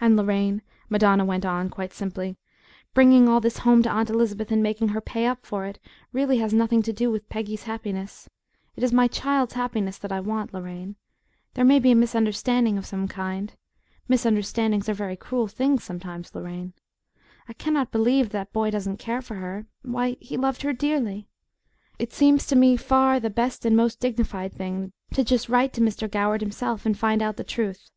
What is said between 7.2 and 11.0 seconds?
Peggy's happiness. It is my child's happiness that I want, Lorraine.